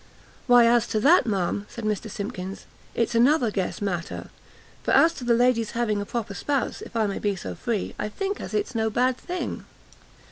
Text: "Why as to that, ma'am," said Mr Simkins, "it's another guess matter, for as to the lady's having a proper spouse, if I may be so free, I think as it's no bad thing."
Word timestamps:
"Why 0.47 0.65
as 0.65 0.87
to 0.87 0.99
that, 1.01 1.27
ma'am," 1.27 1.67
said 1.69 1.83
Mr 1.85 2.09
Simkins, 2.09 2.65
"it's 2.95 3.13
another 3.13 3.51
guess 3.51 3.83
matter, 3.83 4.31
for 4.81 4.89
as 4.95 5.13
to 5.13 5.23
the 5.23 5.35
lady's 5.35 5.71
having 5.77 6.01
a 6.01 6.07
proper 6.07 6.33
spouse, 6.33 6.81
if 6.81 6.95
I 6.95 7.05
may 7.05 7.19
be 7.19 7.35
so 7.35 7.53
free, 7.53 7.93
I 7.99 8.09
think 8.09 8.41
as 8.41 8.55
it's 8.55 8.73
no 8.73 8.89
bad 8.89 9.15
thing." 9.15 9.63